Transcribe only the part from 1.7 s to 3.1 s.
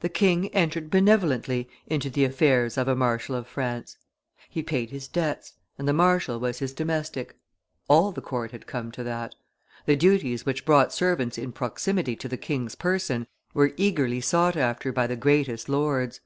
into the affairs of a